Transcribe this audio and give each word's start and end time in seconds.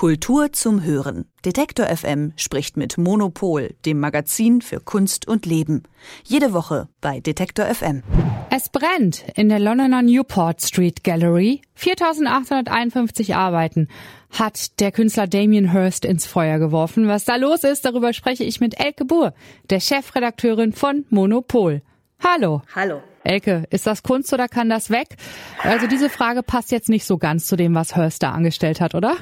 Kultur 0.00 0.50
zum 0.50 0.82
Hören. 0.82 1.26
Detektor 1.44 1.84
FM 1.94 2.32
spricht 2.36 2.78
mit 2.78 2.96
Monopol, 2.96 3.74
dem 3.84 4.00
Magazin 4.00 4.62
für 4.62 4.80
Kunst 4.80 5.28
und 5.28 5.44
Leben. 5.44 5.82
Jede 6.24 6.54
Woche 6.54 6.88
bei 7.02 7.20
Detektor 7.20 7.66
FM. 7.66 8.02
Es 8.48 8.70
brennt 8.70 9.26
in 9.36 9.50
der 9.50 9.58
Londoner 9.58 10.00
Newport 10.00 10.62
Street 10.62 11.04
Gallery. 11.04 11.60
4851 11.74 13.34
Arbeiten 13.34 13.88
hat 14.30 14.80
der 14.80 14.90
Künstler 14.90 15.26
Damien 15.26 15.70
Hirst 15.70 16.06
ins 16.06 16.26
Feuer 16.26 16.58
geworfen. 16.58 17.06
Was 17.06 17.26
da 17.26 17.36
los 17.36 17.62
ist, 17.62 17.84
darüber 17.84 18.14
spreche 18.14 18.44
ich 18.44 18.58
mit 18.58 18.80
Elke 18.80 19.04
Buhr, 19.04 19.34
der 19.68 19.80
Chefredakteurin 19.80 20.72
von 20.72 21.04
Monopol. 21.10 21.82
Hallo. 22.24 22.62
Hallo. 22.74 23.02
Elke, 23.22 23.64
ist 23.68 23.86
das 23.86 24.02
Kunst 24.02 24.32
oder 24.32 24.48
kann 24.48 24.70
das 24.70 24.88
weg? 24.88 25.16
Also 25.62 25.86
diese 25.86 26.08
Frage 26.08 26.42
passt 26.42 26.70
jetzt 26.70 26.88
nicht 26.88 27.04
so 27.04 27.18
ganz 27.18 27.46
zu 27.46 27.56
dem, 27.56 27.74
was 27.74 27.94
Hirst 27.94 28.22
da 28.22 28.30
angestellt 28.30 28.80
hat, 28.80 28.94
oder? 28.94 29.18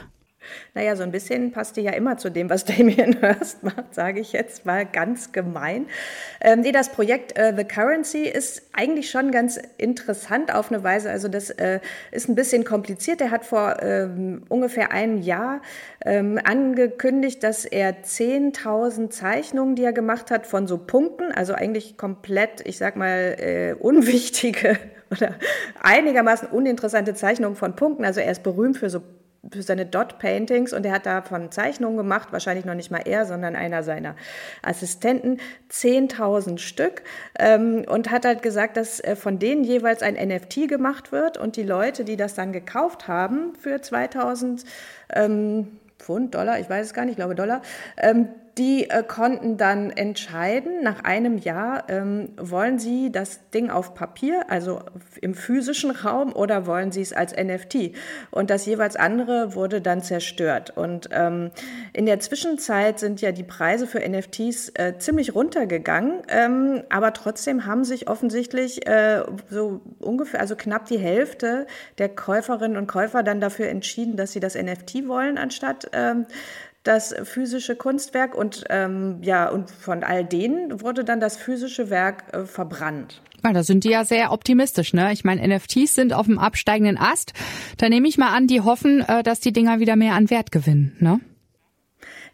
Naja, 0.75 0.97
so 0.97 1.02
ein 1.02 1.12
bisschen 1.12 1.52
passt 1.52 1.77
die 1.77 1.83
ja 1.83 1.93
immer 1.93 2.19
zu 2.19 2.30
dem, 2.30 2.51
was 2.51 2.65
Damien 2.66 3.19
Hirst 3.20 3.62
macht, 3.62 3.95
sage 3.95 4.20
ich 4.20 4.33
jetzt 4.33 4.66
mal 4.66 4.87
ganz 4.87 5.33
gemein. 5.33 5.87
Ähm, 6.41 6.61
nee, 6.61 6.73
das 6.73 6.91
Projekt 6.91 7.37
äh, 7.39 7.55
The 7.56 7.65
Currency 7.65 8.23
ist 8.23 8.62
eigentlich 8.73 9.11
schon 9.11 9.30
ganz 9.30 9.59
interessant 9.77 10.55
auf 10.55 10.70
eine 10.70 10.84
Weise. 10.84 11.11
Also 11.11 11.29
das 11.29 11.51
äh, 11.51 11.80
ist 12.11 12.29
ein 12.29 12.34
bisschen 12.34 12.65
kompliziert. 12.65 13.20
Er 13.20 13.30
hat 13.30 13.45
vor 13.45 13.83
ähm, 13.83 14.42
ungefähr 14.48 14.92
einem 14.92 15.19
Jahr 15.19 15.61
ähm, 16.05 16.39
angekündigt, 16.42 17.42
dass 17.42 17.65
er 17.65 18.03
10.000 18.03 19.11
Zeichnungen, 19.11 19.75
die 19.75 19.84
er 19.84 19.92
gemacht 19.92 20.30
hat, 20.30 20.47
von 20.47 20.67
so 20.67 20.78
Punkten, 20.78 21.33
also 21.33 21.55
eigentlich 21.55 21.97
komplett, 21.97 22.67
ich 22.67 22.78
sag 22.78 22.97
mal, 22.97 23.37
äh, 23.39 23.75
unwichtige 23.75 24.78
oder 25.11 25.34
einigermaßen 25.80 26.48
uninteressante 26.48 27.15
Zeichnungen 27.15 27.56
von 27.56 27.75
Punkten. 27.77 28.05
Also 28.05 28.20
er 28.20 28.30
ist 28.30 28.42
berühmt 28.42 28.78
für 28.78 28.91
so 28.91 29.03
für 29.51 29.62
seine 29.62 29.87
Dot-Paintings 29.87 30.73
und 30.73 30.84
er 30.84 30.92
hat 30.92 31.06
davon 31.06 31.51
Zeichnungen 31.51 31.97
gemacht, 31.97 32.33
wahrscheinlich 32.33 32.65
noch 32.65 32.74
nicht 32.74 32.91
mal 32.91 33.03
er, 33.05 33.25
sondern 33.25 33.56
einer 33.56 33.83
seiner 33.83 34.17
Assistenten, 34.62 35.39
10.000 35.70 36.58
Stück 36.58 37.03
ähm, 37.39 37.84
und 37.89 38.11
hat 38.11 38.25
halt 38.25 38.42
gesagt, 38.42 38.77
dass 38.77 39.00
äh, 39.00 39.16
von 39.16 39.39
denen 39.39 39.64
jeweils 39.64 40.03
ein 40.03 40.14
NFT 40.14 40.69
gemacht 40.69 41.12
wird 41.12 41.39
und 41.39 41.56
die 41.56 41.62
Leute, 41.62 42.05
die 42.05 42.16
das 42.16 42.34
dann 42.34 42.53
gekauft 42.53 43.09
haben 43.09 43.55
für 43.55 43.77
2.000 43.77 44.64
ähm, 45.14 45.78
Pfund, 45.98 46.34
Dollar, 46.34 46.59
ich 46.59 46.69
weiß 46.69 46.86
es 46.86 46.94
gar 46.94 47.05
nicht, 47.05 47.12
ich 47.12 47.16
glaube 47.19 47.34
Dollar, 47.34 47.62
ähm, 47.97 48.28
die 48.59 48.91
äh, 48.91 49.05
konnten 49.05 49.56
dann 49.56 49.91
entscheiden, 49.91 50.83
nach 50.83 51.05
einem 51.05 51.39
Jahr, 51.39 51.84
ähm, 51.89 52.31
wollen 52.37 52.81
sie 52.81 53.12
das 53.12 53.48
Ding 53.50 53.70
auf 53.70 53.95
Papier, 53.95 54.47
also 54.48 54.81
im 55.20 55.34
physischen 55.34 55.92
Raum, 55.92 56.33
oder 56.33 56.67
wollen 56.67 56.91
sie 56.91 57.00
es 57.00 57.12
als 57.12 57.33
NFT? 57.33 57.92
Und 58.33 58.50
das 58.50 58.67
jeweils 58.67 58.97
andere 58.97 59.55
wurde 59.55 59.81
dann 59.81 60.03
zerstört. 60.03 60.77
Und 60.77 61.09
ähm, 61.12 61.53
in 61.92 62.06
der 62.06 62.19
Zwischenzeit 62.19 62.98
sind 62.98 63.20
ja 63.20 63.31
die 63.31 63.45
Preise 63.45 63.87
für 63.87 64.00
NFTs 64.00 64.70
äh, 64.75 64.98
ziemlich 64.98 65.37
runtergegangen, 65.37 66.22
ähm, 66.28 66.83
aber 66.91 67.12
trotzdem 67.12 67.65
haben 67.65 67.84
sich 67.84 68.09
offensichtlich 68.09 68.89
äh, 68.89 69.22
so 69.48 69.81
ungefähr, 70.00 70.41
also 70.41 70.56
knapp 70.56 70.87
die 70.87 70.98
Hälfte 70.98 71.67
der 71.98 72.09
Käuferinnen 72.09 72.77
und 72.77 72.89
Käufer 72.89 73.22
dann 73.22 73.41
dafür 73.41 73.69
entschieden, 73.69 74.17
dass 74.17 74.33
sie 74.33 74.41
das 74.41 74.56
NFT 74.56 75.06
wollen, 75.06 75.39
anstatt 75.39 75.89
ähm, 75.93 76.27
das 76.83 77.15
physische 77.25 77.77
Kunstwerk 77.77 78.34
und 78.34 78.65
ähm, 78.71 79.19
ja, 79.23 79.48
und 79.48 79.71
von 79.71 80.05
all 80.05 80.25
denen 80.25 80.81
wurde 80.81 81.05
dann 81.05 81.21
das 81.21 81.37
physische 81.37 81.91
Werk 81.91 82.25
äh, 82.33 82.45
verbrannt. 82.45 83.21
Ja, 83.45 83.53
da 83.53 83.62
sind 83.62 83.84
die 83.84 83.91
ja 83.91 84.05
sehr 84.05 84.33
optimistisch, 84.33 84.93
ne? 84.95 85.12
Ich 85.12 85.25
meine, 85.25 85.47
NFTs 85.47 85.95
sind 85.95 86.12
auf 86.12 86.27
dem 86.27 86.39
absteigenden 86.39 86.99
Ast. 86.99 87.34
Da 87.77 87.89
nehme 87.89 88.09
ich 88.09 88.19
mal 88.19 88.34
an, 88.34 88.47
die 88.47 88.62
hoffen, 88.62 89.01
äh, 89.01 89.23
dass 89.23 89.41
die 89.41 89.53
Dinger 89.53 89.81
wieder 89.81 89.97
mehr 89.97 90.15
an 90.15 90.31
Wert 90.31 90.51
gewinnen, 90.51 90.97
ne? 90.99 91.21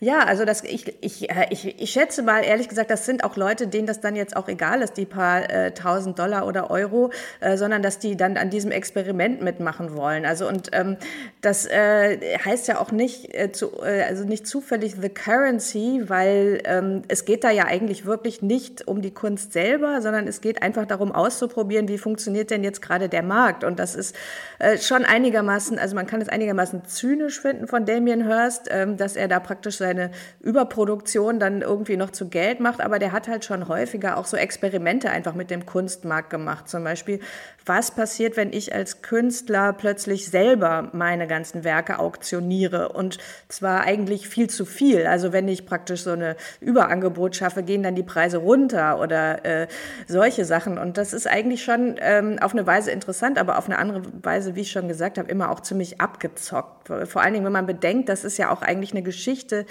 Ja, 0.04 0.18
also 0.18 0.44
das, 0.44 0.62
ich, 0.64 0.94
ich, 1.00 1.30
äh, 1.30 1.46
ich, 1.48 1.80
ich 1.80 1.90
schätze 1.90 2.22
mal, 2.22 2.44
ehrlich 2.44 2.68
gesagt, 2.68 2.90
das 2.90 3.06
sind 3.06 3.24
auch 3.24 3.36
Leute, 3.36 3.68
denen 3.68 3.86
das 3.86 4.00
dann 4.00 4.16
jetzt 4.16 4.36
auch 4.36 4.48
egal 4.48 4.82
ist, 4.82 4.98
die 4.98 5.06
paar 5.06 5.48
äh, 5.48 5.70
tausend 5.70 6.18
Dollar 6.18 6.46
oder 6.46 6.70
Euro, 6.70 7.10
äh, 7.40 7.56
sondern 7.56 7.80
dass 7.80 8.00
die 8.00 8.14
dann 8.14 8.36
an 8.36 8.50
diesem 8.50 8.70
Experiment 8.70 9.40
mitmachen 9.40 9.96
wollen. 9.96 10.26
Also 10.26 10.46
und 10.46 10.68
ähm, 10.72 10.98
das 11.40 11.64
äh, 11.64 12.36
heißt 12.36 12.68
ja 12.68 12.80
auch 12.80 12.92
nicht, 12.92 13.34
äh, 13.34 13.50
zu, 13.50 13.82
äh, 13.82 14.02
also 14.02 14.24
nicht 14.24 14.46
zufällig 14.46 14.96
the 15.00 15.08
currency, 15.08 16.02
weil 16.06 16.60
ähm, 16.66 17.00
es 17.08 17.24
geht 17.24 17.42
da 17.42 17.50
ja 17.50 17.64
eigentlich 17.64 18.04
wirklich 18.04 18.42
nicht 18.42 18.86
um 18.86 19.00
die 19.00 19.12
Kunst 19.12 19.54
selber, 19.54 20.02
sondern 20.02 20.28
es 20.28 20.42
geht 20.42 20.62
einfach 20.62 20.84
darum 20.84 21.12
auszuprobieren, 21.12 21.88
wie 21.88 21.96
funktioniert 21.96 22.50
denn 22.50 22.62
jetzt 22.62 22.82
gerade 22.82 23.08
der 23.08 23.22
Markt. 23.22 23.64
Und 23.64 23.78
das 23.78 23.94
ist 23.94 24.14
äh, 24.58 24.76
schon 24.76 25.06
einigermaßen, 25.06 25.78
also 25.78 25.94
man 25.94 26.06
kann 26.06 26.20
es 26.20 26.28
einigermaßen 26.28 26.84
zynisch 26.84 27.40
finden 27.40 27.68
von 27.68 27.86
Damien 27.86 28.26
Hirst, 28.26 28.68
ähm, 28.70 28.98
dass 28.98 29.16
er 29.16 29.28
da 29.28 29.40
praktisch 29.40 29.78
seine 29.78 29.93
Überproduktion 30.40 31.38
dann 31.38 31.62
irgendwie 31.62 31.96
noch 31.96 32.10
zu 32.10 32.28
Geld 32.28 32.60
macht, 32.60 32.80
aber 32.80 32.98
der 32.98 33.12
hat 33.12 33.28
halt 33.28 33.44
schon 33.44 33.68
häufiger 33.68 34.16
auch 34.16 34.26
so 34.26 34.36
Experimente 34.36 35.10
einfach 35.10 35.34
mit 35.34 35.50
dem 35.50 35.66
Kunstmarkt 35.66 36.30
gemacht. 36.30 36.68
Zum 36.68 36.84
Beispiel, 36.84 37.20
was 37.66 37.90
passiert, 37.90 38.36
wenn 38.36 38.52
ich 38.52 38.74
als 38.74 39.02
Künstler 39.02 39.72
plötzlich 39.72 40.28
selber 40.30 40.90
meine 40.92 41.26
ganzen 41.26 41.64
Werke 41.64 41.98
auktioniere 41.98 42.90
und 42.90 43.18
zwar 43.48 43.82
eigentlich 43.82 44.28
viel 44.28 44.50
zu 44.50 44.64
viel. 44.64 45.06
Also 45.06 45.32
wenn 45.32 45.48
ich 45.48 45.66
praktisch 45.66 46.02
so 46.02 46.10
eine 46.10 46.36
Überangebot 46.60 47.36
schaffe, 47.36 47.62
gehen 47.62 47.82
dann 47.82 47.94
die 47.94 48.02
Preise 48.02 48.38
runter 48.38 49.00
oder 49.00 49.44
äh, 49.44 49.66
solche 50.06 50.44
Sachen. 50.44 50.78
Und 50.78 50.98
das 50.98 51.12
ist 51.12 51.26
eigentlich 51.26 51.64
schon 51.64 51.96
ähm, 52.00 52.38
auf 52.40 52.52
eine 52.52 52.66
Weise 52.66 52.90
interessant, 52.90 53.38
aber 53.38 53.58
auf 53.58 53.66
eine 53.66 53.78
andere 53.78 54.02
Weise, 54.22 54.54
wie 54.54 54.60
ich 54.60 54.70
schon 54.70 54.88
gesagt 54.88 55.18
habe, 55.18 55.30
immer 55.30 55.50
auch 55.50 55.60
ziemlich 55.60 56.00
abgezockt. 56.00 56.88
Vor 57.08 57.22
allen 57.22 57.32
Dingen, 57.32 57.44
wenn 57.46 57.52
man 57.52 57.66
bedenkt, 57.66 58.08
das 58.08 58.24
ist 58.24 58.36
ja 58.36 58.50
auch 58.50 58.62
eigentlich 58.62 58.92
eine 58.92 59.02
Geschichte, 59.02 59.64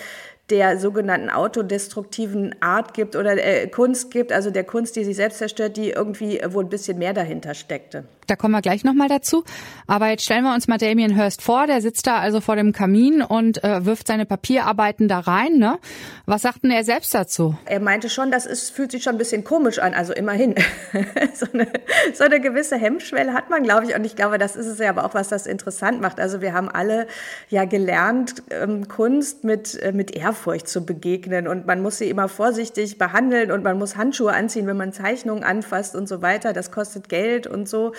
der 0.49 0.77
sogenannten 0.77 1.29
autodestruktiven 1.29 2.55
Art 2.61 2.93
gibt 2.93 3.15
oder 3.15 3.37
äh, 3.37 3.67
Kunst 3.67 4.11
gibt, 4.11 4.31
also 4.31 4.51
der 4.51 4.63
Kunst, 4.63 4.95
die 4.95 5.03
sich 5.03 5.15
selbst 5.15 5.37
zerstört, 5.37 5.77
die 5.77 5.91
irgendwie 5.91 6.41
wohl 6.49 6.65
ein 6.65 6.69
bisschen 6.69 6.99
mehr 6.99 7.13
dahinter 7.13 7.53
steckte. 7.53 8.03
Da 8.27 8.35
kommen 8.35 8.53
wir 8.53 8.61
gleich 8.61 8.83
nochmal 8.83 9.09
dazu. 9.09 9.43
Aber 9.87 10.09
jetzt 10.09 10.23
stellen 10.23 10.43
wir 10.43 10.53
uns 10.53 10.67
mal 10.67 10.77
Damien 10.77 11.15
Hirst 11.15 11.41
vor, 11.41 11.67
der 11.67 11.81
sitzt 11.81 12.07
da 12.07 12.17
also 12.17 12.41
vor 12.41 12.55
dem 12.55 12.71
Kamin 12.71 13.21
und 13.21 13.63
äh, 13.63 13.85
wirft 13.85 14.07
seine 14.07 14.25
Papierarbeiten 14.25 15.07
da 15.07 15.19
rein. 15.19 15.57
Ne? 15.57 15.79
Was 16.25 16.43
sagt 16.43 16.63
denn 16.63 16.71
er 16.71 16.83
selbst 16.83 17.13
dazu? 17.13 17.57
Er 17.65 17.79
meinte 17.79 18.09
schon, 18.09 18.31
das 18.31 18.45
ist, 18.45 18.69
fühlt 18.71 18.91
sich 18.91 19.03
schon 19.03 19.15
ein 19.15 19.19
bisschen 19.19 19.43
komisch 19.43 19.79
an, 19.79 19.93
also 19.93 20.13
immerhin. 20.13 20.55
so, 21.33 21.47
eine, 21.53 21.67
so 22.13 22.23
eine 22.23 22.39
gewisse 22.39 22.77
Hemmschwelle 22.77 23.33
hat 23.33 23.49
man, 23.49 23.63
glaube 23.63 23.85
ich. 23.85 23.95
Und 23.95 24.05
ich 24.05 24.15
glaube, 24.15 24.37
das 24.37 24.55
ist 24.55 24.67
es 24.67 24.79
ja 24.79 24.89
aber 24.89 25.05
auch, 25.05 25.13
was 25.13 25.29
das 25.29 25.47
interessant 25.47 26.01
macht. 26.01 26.19
Also 26.19 26.41
wir 26.41 26.53
haben 26.53 26.69
alle 26.69 27.07
ja 27.49 27.65
gelernt, 27.65 28.43
ähm, 28.49 28.87
Kunst 28.87 29.43
mit, 29.43 29.81
äh, 29.81 29.91
mit 29.91 30.15
Ehrfurcht 30.15 30.33
Ehrfurcht 30.33 30.67
zu 30.67 30.85
begegnen 30.85 31.47
und 31.47 31.65
man 31.65 31.81
muss 31.81 31.97
sie 31.97 32.09
immer 32.09 32.27
vorsichtig 32.27 32.97
behandeln 32.97 33.51
und 33.51 33.63
man 33.63 33.77
muss 33.77 33.95
Handschuhe 33.95 34.33
anziehen, 34.33 34.67
wenn 34.67 34.77
man 34.77 34.91
Zeichnungen 34.91 35.43
anfasst 35.43 35.95
und 35.95 36.07
so 36.07 36.21
weiter. 36.21 36.53
Das 36.53 36.71
kostet 36.71 37.07
Geld 37.07 37.47
und 37.47 37.69
so. 37.69 37.93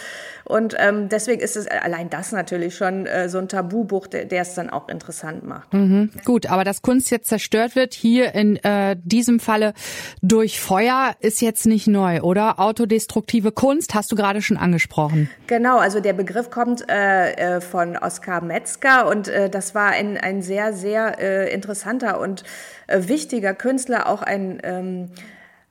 Und 0.45 0.75
ähm, 0.79 1.09
deswegen 1.09 1.41
ist 1.41 1.57
es 1.57 1.67
allein 1.67 2.11
das 2.11 2.33
natürlich 2.33 2.77
schon 2.77 3.07
äh, 3.07 3.29
so 3.29 3.39
ein 3.39 3.49
Tabubuch, 3.49 4.07
der, 4.07 4.27
der 4.27 4.43
es 4.43 4.55
dann 4.55 4.71
auch 4.71 4.89
interessant 4.89 5.45
macht. 5.45 5.73
Mhm. 5.73 6.11
Gut, 6.25 6.47
aber 6.47 6.65
dass 6.65 6.83
Kunst 6.83 7.11
jetzt 7.11 7.29
zerstört 7.29 7.77
wird, 7.77 7.95
hier 7.95 8.35
in 8.35 8.57
äh, 8.57 8.97
diesem 9.03 9.41
Falle 9.41 9.73
durch 10.23 10.61
Feuer, 10.61 11.15
ist 11.21 11.41
jetzt 11.41 11.67
nicht 11.67 11.87
neu, 11.87 12.21
oder? 12.21 12.61
Autodestruktive 12.61 13.53
Kunst 13.53 13.95
hast 13.95 14.13
du 14.13 14.17
gerade 14.17 14.43
schon 14.43 14.57
angesprochen. 14.57 15.31
Genau, 15.47 15.79
also 15.79 16.01
der 16.01 16.13
Begriff 16.13 16.51
kommt 16.51 16.89
äh, 16.91 17.33
äh 17.33 17.61
von 17.61 17.97
Oskar 17.97 18.43
Metzger 18.43 19.09
und 19.09 19.29
äh, 19.29 19.49
das 19.49 19.75
war 19.75 19.91
ein, 19.91 20.19
ein 20.19 20.43
sehr, 20.43 20.73
sehr 20.73 21.19
äh, 21.21 21.53
interessanter 21.53 22.21
und 22.21 22.45
äh, 22.87 23.09
wichtiger 23.09 23.55
Künstler, 23.55 24.09
auch 24.09 24.23
ein 24.23 24.61
ähm, 24.63 25.11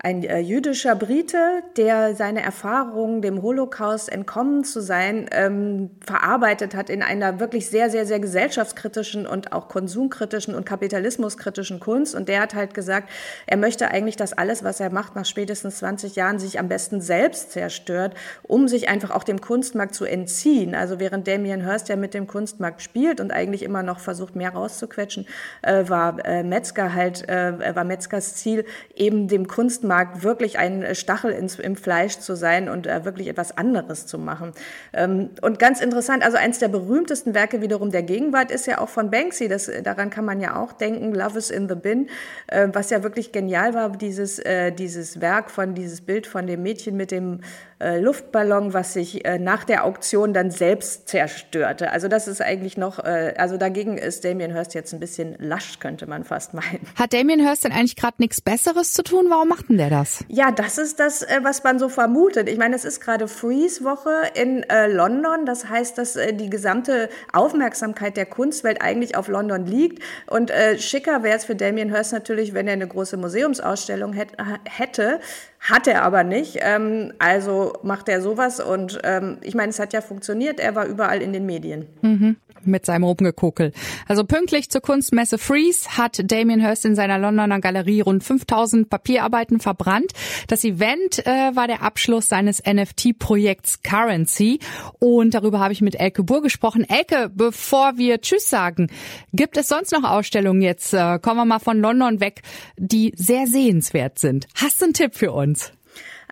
ein 0.05 0.21
äh, 0.25 0.39
jüdischer 0.39 0.95
Brite, 0.95 1.63
der 1.77 2.13
seine 2.13 2.43
Erfahrungen 2.43 3.21
dem 3.21 3.41
Holocaust 3.41 4.11
entkommen 4.11 4.65
zu 4.65 4.81
sein, 4.81 5.29
ähm, 5.31 5.91
verarbeitet 6.05 6.75
hat 6.75 6.89
in 6.89 7.01
einer 7.01 7.39
wirklich 7.39 7.69
sehr, 7.69 7.89
sehr, 7.89 8.05
sehr 8.05 8.19
gesellschaftskritischen 8.19 9.25
und 9.25 9.53
auch 9.53 9.69
konsumkritischen 9.69 10.55
und 10.55 10.65
kapitalismuskritischen 10.65 11.79
Kunst. 11.79 12.15
Und 12.15 12.27
der 12.27 12.41
hat 12.41 12.53
halt 12.53 12.73
gesagt, 12.73 13.09
er 13.47 13.55
möchte 13.55 13.91
eigentlich, 13.91 14.17
dass 14.17 14.33
alles, 14.33 14.61
was 14.61 14.81
er 14.81 14.89
macht, 14.89 15.15
nach 15.15 15.23
spätestens 15.23 15.77
20 15.77 16.17
Jahren 16.17 16.37
sich 16.37 16.59
am 16.59 16.67
besten 16.67 16.99
selbst 16.99 17.53
zerstört, 17.53 18.13
um 18.43 18.67
sich 18.67 18.89
einfach 18.89 19.11
auch 19.11 19.23
dem 19.23 19.39
Kunstmarkt 19.39 19.95
zu 19.95 20.03
entziehen. 20.03 20.75
Also 20.75 20.99
während 20.99 21.29
Damien 21.29 21.63
Hirst 21.63 21.87
ja 21.87 21.95
mit 21.95 22.13
dem 22.13 22.27
Kunstmarkt 22.27 22.81
spielt 22.81 23.21
und 23.21 23.31
eigentlich 23.31 23.63
immer 23.63 23.83
noch 23.83 23.99
versucht, 23.99 24.35
mehr 24.35 24.51
rauszuquetschen, 24.51 25.27
äh, 25.61 25.87
war 25.87 26.25
äh, 26.25 26.43
Metzger 26.43 26.93
halt, 26.93 27.29
äh, 27.29 27.73
war 27.73 27.85
Metzgers 27.85 28.35
Ziel, 28.35 28.65
eben 28.97 29.29
dem 29.29 29.47
Kunstmarkt 29.47 29.92
Supermarkt 29.93 30.23
wirklich 30.23 30.57
ein 30.57 30.95
Stachel 30.95 31.31
ins, 31.31 31.59
im 31.59 31.75
Fleisch 31.75 32.17
zu 32.17 32.35
sein 32.35 32.67
und 32.69 32.87
äh, 32.87 33.05
wirklich 33.05 33.27
etwas 33.27 33.55
anderes 33.57 34.07
zu 34.07 34.17
machen. 34.17 34.51
Ähm, 34.93 35.29
und 35.41 35.59
ganz 35.59 35.81
interessant, 35.81 36.23
also 36.23 36.37
eins 36.37 36.59
der 36.59 36.67
berühmtesten 36.67 37.35
Werke 37.35 37.61
wiederum 37.61 37.91
der 37.91 38.03
Gegenwart 38.03 38.51
ist 38.51 38.65
ja 38.65 38.79
auch 38.79 38.89
von 38.89 39.11
Banksy. 39.11 39.47
Das, 39.47 39.69
daran 39.83 40.09
kann 40.09 40.25
man 40.25 40.39
ja 40.41 40.55
auch 40.55 40.73
denken, 40.73 41.13
Love 41.13 41.37
is 41.37 41.51
in 41.51 41.69
the 41.69 41.75
Bin, 41.75 42.09
äh, 42.47 42.67
was 42.73 42.89
ja 42.89 43.03
wirklich 43.03 43.31
genial 43.31 43.73
war, 43.73 43.91
dieses, 43.91 44.39
äh, 44.39 44.71
dieses 44.71 45.21
Werk 45.21 45.51
von, 45.51 45.75
dieses 45.75 46.01
Bild 46.01 46.25
von 46.25 46.47
dem 46.47 46.63
Mädchen 46.63 46.97
mit 46.97 47.11
dem 47.11 47.41
äh, 47.83 47.99
Luftballon, 47.99 48.73
was 48.73 48.93
sich 48.93 49.25
äh, 49.25 49.37
nach 49.37 49.65
der 49.65 49.83
Auktion 49.83 50.33
dann 50.33 50.51
selbst 50.51 51.09
zerstörte. 51.09 51.91
Also 51.91 52.07
das 52.07 52.27
ist 52.27 52.41
eigentlich 52.41 52.77
noch, 52.77 52.99
äh, 52.99 53.33
also 53.37 53.57
dagegen 53.57 53.97
ist 53.97 54.23
Damien 54.23 54.53
Hirst 54.53 54.73
jetzt 54.73 54.93
ein 54.93 54.99
bisschen 54.99 55.35
lasch, 55.37 55.79
könnte 55.79 56.07
man 56.07 56.23
fast 56.23 56.53
meinen. 56.53 56.87
Hat 56.95 57.13
Damien 57.13 57.41
Hirst 57.41 57.65
denn 57.65 57.73
eigentlich 57.73 57.95
gerade 57.95 58.15
nichts 58.19 58.41
Besseres 58.41 58.93
zu 58.93 59.03
tun? 59.03 59.25
Warum 59.29 59.49
macht 59.49 59.69
denn 59.69 59.77
der 59.77 59.82
das? 59.89 60.23
Ja, 60.27 60.51
das 60.51 60.77
ist 60.77 60.99
das, 60.99 61.21
äh, 61.21 61.39
was 61.43 61.63
man 61.63 61.79
so 61.79 61.89
vermutet. 61.89 62.49
Ich 62.49 62.57
meine, 62.57 62.75
es 62.75 62.85
ist 62.85 63.01
gerade 63.01 63.27
Freeze-Woche 63.27 64.31
in 64.33 64.63
äh, 64.63 64.87
London. 64.87 65.45
Das 65.45 65.69
heißt, 65.69 65.97
dass 65.97 66.15
äh, 66.15 66.33
die 66.33 66.49
gesamte 66.49 67.09
Aufmerksamkeit 67.31 68.17
der 68.17 68.25
Kunstwelt 68.25 68.81
eigentlich 68.81 69.15
auf 69.15 69.27
London 69.27 69.65
liegt. 69.65 70.03
Und 70.27 70.51
äh, 70.51 70.77
schicker 70.77 71.23
wäre 71.23 71.37
es 71.37 71.45
für 71.45 71.55
Damien 71.55 71.89
Hirst 71.89 72.13
natürlich, 72.13 72.53
wenn 72.53 72.67
er 72.67 72.73
eine 72.73 72.87
große 72.87 73.17
Museumsausstellung 73.17 74.13
hätte. 74.13 75.19
Hat 75.59 75.87
er 75.87 76.03
aber 76.03 76.23
nicht. 76.23 76.57
Ähm, 76.61 77.13
also 77.19 77.73
macht 77.83 78.09
er 78.09 78.21
sowas 78.21 78.59
und 78.59 78.99
ähm, 79.03 79.37
ich 79.41 79.55
meine, 79.55 79.69
es 79.69 79.79
hat 79.79 79.93
ja 79.93 80.01
funktioniert. 80.01 80.59
Er 80.59 80.75
war 80.75 80.85
überall 80.85 81.21
in 81.21 81.33
den 81.33 81.45
Medien. 81.45 81.87
Mhm 82.01 82.35
mit 82.67 82.85
seinem 82.85 83.03
Rumgekokel. 83.03 83.71
Also 84.07 84.23
pünktlich 84.23 84.69
zur 84.69 84.81
Kunstmesse 84.81 85.37
Freeze 85.37 85.97
hat 85.97 86.19
Damien 86.31 86.59
Hirst 86.59 86.85
in 86.85 86.95
seiner 86.95 87.19
Londoner 87.19 87.59
Galerie 87.59 88.01
rund 88.01 88.23
5000 88.23 88.89
Papierarbeiten 88.89 89.59
verbrannt. 89.59 90.11
Das 90.47 90.63
Event 90.63 91.25
äh, 91.25 91.55
war 91.55 91.67
der 91.67 91.81
Abschluss 91.81 92.29
seines 92.29 92.63
NFT-Projekts 92.65 93.83
Currency 93.83 94.59
und 94.99 95.33
darüber 95.33 95.59
habe 95.59 95.73
ich 95.73 95.81
mit 95.81 95.95
Elke 95.95 96.23
Burr 96.23 96.41
gesprochen. 96.41 96.85
Elke, 96.87 97.31
bevor 97.33 97.97
wir 97.97 98.21
Tschüss 98.21 98.49
sagen, 98.49 98.89
gibt 99.33 99.57
es 99.57 99.67
sonst 99.67 99.91
noch 99.91 100.03
Ausstellungen 100.03 100.61
jetzt, 100.61 100.93
äh, 100.93 101.19
kommen 101.19 101.37
wir 101.37 101.45
mal 101.45 101.59
von 101.59 101.79
London 101.79 102.19
weg, 102.19 102.41
die 102.77 103.13
sehr 103.15 103.47
sehenswert 103.47 104.19
sind? 104.19 104.47
Hast 104.55 104.81
du 104.81 104.85
einen 104.85 104.93
Tipp 104.93 105.15
für 105.15 105.31
uns? 105.31 105.71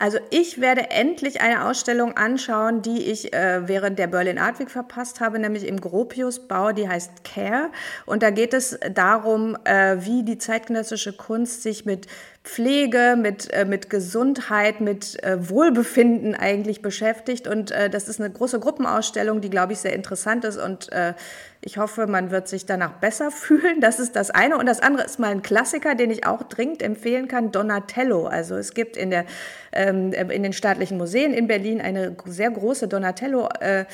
Also 0.02 0.18
ich 0.32 0.60
werde 0.60 0.90
endlich 0.90 1.42
eine 1.42 1.64
Ausstellung 1.64 2.18
anschauen, 2.18 2.82
die 2.82 3.04
ich 3.12 3.34
äh, 3.34 3.68
während 3.68 4.00
der 4.00 4.08
Berlin 4.08 4.40
Art 4.40 4.58
Week 4.58 4.72
verpasst 4.72 5.20
habe, 5.20 5.38
nämlich 5.38 5.68
im 5.68 5.80
Gropiusbau, 5.80 6.72
die 6.72 6.90
heißt 6.90 7.24
Care. 7.24 7.70
Und 8.08 8.24
da 8.24 8.32
geht 8.32 8.56
es 8.56 8.80
darum, 8.96 9.56
äh, 9.64 9.98
wie 10.00 10.24
die 10.24 10.40
zeitgenössische 10.40 11.14
Kunst 11.14 11.62
sich 11.62 11.86
mit 11.86 12.08
Pflege, 12.44 13.16
mit, 13.20 13.54
äh, 13.54 13.66
mit 13.66 13.92
Gesundheit, 13.92 14.82
mit 14.82 15.24
äh, 15.24 15.50
Wohlbefinden 15.50 16.34
eigentlich 16.34 16.82
beschäftigt. 16.82 17.48
Und 17.48 17.70
äh, 17.70 17.88
das 17.88 18.10
ist 18.10 18.20
eine 18.20 18.32
große 18.32 18.60
Gruppenausstellung, 18.60 19.42
die, 19.42 19.52
glaube 19.52 19.74
ich, 19.74 19.80
sehr 19.80 19.94
interessant 19.94 20.44
ist. 20.44 20.58
Und 20.58 20.92
äh, 20.92 21.14
ich 21.62 21.78
hoffe, 21.78 22.08
man 22.08 22.32
wird 22.32 22.48
sich 22.48 22.66
danach 22.66 22.94
besser 22.94 23.30
fühlen. 23.32 23.80
Das 23.80 24.00
ist 24.00 24.16
das 24.16 24.32
eine. 24.32 24.58
Und 24.58 24.66
das 24.66 24.80
andere 24.80 25.06
ist 25.06 25.20
mal 25.20 25.30
ein 25.30 25.44
Klassiker, 25.44 25.94
den 25.94 26.10
ich 26.10 26.26
auch 26.26 26.42
dringend 26.42 26.82
empfehlen 26.82 27.28
kann, 27.28 27.52
Donatello. 27.52 28.26
Also 28.26 28.56
es 28.56 28.74
gibt 28.74 28.98
in, 28.98 29.12
der, 29.12 29.26
ähm, 29.72 30.12
in 30.12 30.42
den 30.42 30.54
staatlichen 30.54 30.98
Museen 30.98 31.34
in 31.34 31.46
Berlin 31.46 31.80
eine 31.80 32.16
sehr 32.26 32.50
große 32.50 32.88
Donatello. 32.88 33.50
Äh, 33.60 33.86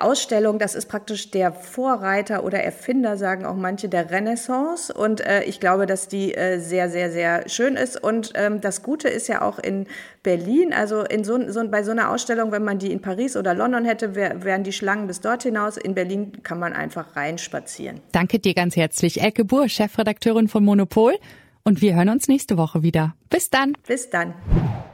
Ausstellung. 0.00 0.58
Das 0.58 0.74
ist 0.74 0.86
praktisch 0.86 1.30
der 1.30 1.52
Vorreiter 1.52 2.44
oder 2.44 2.62
Erfinder, 2.62 3.16
sagen 3.16 3.44
auch 3.44 3.54
manche, 3.54 3.88
der 3.88 4.10
Renaissance. 4.10 4.92
Und 4.92 5.20
äh, 5.20 5.44
ich 5.44 5.60
glaube, 5.60 5.86
dass 5.86 6.08
die 6.08 6.34
äh, 6.34 6.58
sehr, 6.58 6.88
sehr, 6.90 7.10
sehr 7.10 7.48
schön 7.48 7.76
ist. 7.76 8.02
Und 8.02 8.32
ähm, 8.34 8.60
das 8.60 8.82
Gute 8.82 9.08
ist 9.08 9.28
ja 9.28 9.42
auch 9.42 9.58
in 9.58 9.86
Berlin, 10.22 10.72
also 10.72 11.02
in 11.02 11.24
so, 11.24 11.50
so, 11.50 11.68
bei 11.68 11.82
so 11.82 11.90
einer 11.90 12.10
Ausstellung, 12.10 12.52
wenn 12.52 12.64
man 12.64 12.78
die 12.78 12.92
in 12.92 13.00
Paris 13.00 13.36
oder 13.36 13.54
London 13.54 13.84
hätte, 13.84 14.14
wär, 14.14 14.44
wären 14.44 14.64
die 14.64 14.72
Schlangen 14.72 15.06
bis 15.06 15.20
dort 15.20 15.42
hinaus. 15.42 15.76
In 15.76 15.94
Berlin 15.94 16.42
kann 16.42 16.58
man 16.58 16.72
einfach 16.72 17.16
reinspazieren. 17.16 18.00
Danke 18.12 18.38
dir 18.38 18.54
ganz 18.54 18.76
herzlich. 18.76 19.20
Elke 19.20 19.44
Buhr, 19.44 19.68
Chefredakteurin 19.68 20.48
von 20.48 20.64
Monopol. 20.64 21.14
Und 21.64 21.80
wir 21.80 21.94
hören 21.94 22.08
uns 22.08 22.28
nächste 22.28 22.56
Woche 22.56 22.82
wieder. 22.82 23.14
Bis 23.30 23.50
dann. 23.50 23.74
Bis 23.86 24.10
dann. 24.10 24.34